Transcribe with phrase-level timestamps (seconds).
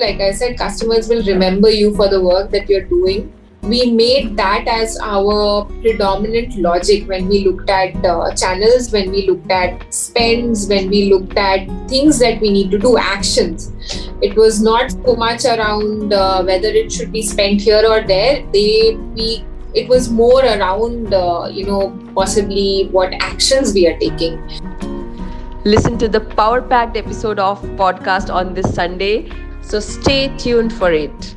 [0.00, 3.32] like I said, customers will remember you for the work that you're doing.
[3.62, 9.26] We made that as our predominant logic when we looked at uh, channels, when we
[9.26, 13.70] looked at spends, when we looked at things that we need to do, actions.
[14.22, 18.46] It was not so much around uh, whether it should be spent here or there.
[18.50, 19.44] They we
[19.74, 24.36] it was more around uh, you know possibly what actions we are taking
[25.64, 29.30] listen to the power packed episode of podcast on this sunday
[29.62, 31.36] so stay tuned for it